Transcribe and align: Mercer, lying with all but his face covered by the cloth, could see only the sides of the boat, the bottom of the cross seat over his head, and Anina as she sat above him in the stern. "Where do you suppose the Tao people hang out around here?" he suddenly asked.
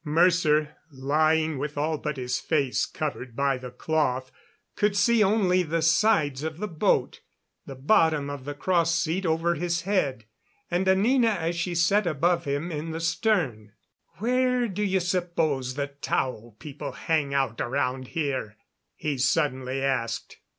Mercer, 0.03 0.75
lying 0.89 1.59
with 1.59 1.77
all 1.77 1.95
but 1.99 2.17
his 2.17 2.39
face 2.39 2.87
covered 2.87 3.35
by 3.35 3.55
the 3.55 3.69
cloth, 3.69 4.31
could 4.75 4.97
see 4.97 5.21
only 5.21 5.61
the 5.61 5.83
sides 5.83 6.41
of 6.41 6.57
the 6.57 6.67
boat, 6.67 7.21
the 7.67 7.75
bottom 7.75 8.27
of 8.27 8.43
the 8.43 8.55
cross 8.55 8.95
seat 8.97 9.27
over 9.27 9.53
his 9.53 9.81
head, 9.83 10.25
and 10.71 10.89
Anina 10.89 11.27
as 11.29 11.55
she 11.55 11.75
sat 11.75 12.07
above 12.07 12.45
him 12.45 12.71
in 12.71 12.89
the 12.89 12.99
stern. 12.99 13.73
"Where 14.17 14.67
do 14.67 14.81
you 14.81 14.99
suppose 15.01 15.75
the 15.75 15.91
Tao 16.01 16.55
people 16.57 16.93
hang 16.93 17.35
out 17.35 17.61
around 17.61 18.07
here?" 18.07 18.57
he 18.95 19.19
suddenly 19.19 19.83
asked. 19.83 20.39